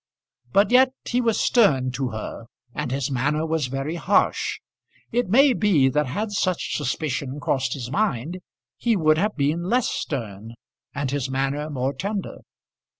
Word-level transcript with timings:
But 0.51 0.71
yet 0.71 0.93
he 1.05 1.21
was 1.21 1.39
stern 1.39 1.91
to 1.91 2.07
her, 2.09 2.47
and 2.73 2.91
his 2.91 3.11
manner 3.11 3.45
was 3.45 3.67
very 3.67 3.97
harsh. 3.97 4.57
It 5.11 5.29
may 5.29 5.53
be 5.53 5.89
that 5.89 6.07
had 6.07 6.31
such 6.31 6.75
suspicion 6.75 7.39
crossed 7.39 7.75
his 7.75 7.91
mind 7.91 8.39
he 8.77 8.95
would 8.95 9.19
have 9.19 9.35
been 9.37 9.65
less 9.69 9.87
stern, 9.89 10.55
and 10.95 11.11
his 11.11 11.29
manner 11.29 11.69
more 11.69 11.93
tender. 11.93 12.39